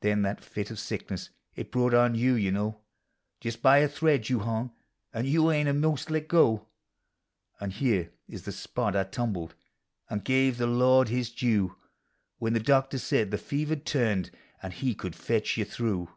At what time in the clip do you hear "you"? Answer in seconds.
2.14-2.34, 2.34-2.52, 4.28-4.38, 5.26-5.50, 15.56-15.64